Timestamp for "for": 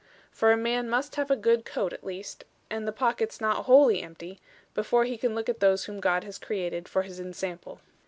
0.31-0.51, 6.89-7.03